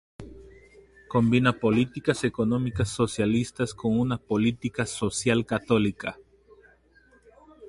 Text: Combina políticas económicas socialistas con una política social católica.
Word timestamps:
Combina 1.07 1.59
políticas 1.59 2.23
económicas 2.23 2.89
socialistas 2.89 3.75
con 3.75 3.99
una 3.99 4.17
política 4.17 4.87
social 4.87 5.45
católica. 5.45 6.17